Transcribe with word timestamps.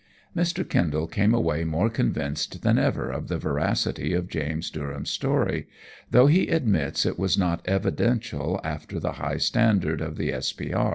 Mr. 0.35 0.67
Kendal 0.67 1.05
came 1.05 1.31
away 1.31 1.63
more 1.63 1.87
convinced 1.87 2.63
than 2.63 2.79
ever 2.79 3.11
of 3.11 3.27
the 3.27 3.37
veracity 3.37 4.13
of 4.15 4.29
James 4.29 4.71
Durham's 4.71 5.11
story, 5.11 5.67
though 6.09 6.25
he 6.25 6.47
admits 6.47 7.05
it 7.05 7.19
was 7.19 7.37
not 7.37 7.61
evidential 7.67 8.59
after 8.63 8.99
the 8.99 9.11
high 9.21 9.37
standard 9.37 10.01
of 10.01 10.17
the 10.17 10.33
S.P.R. 10.33 10.89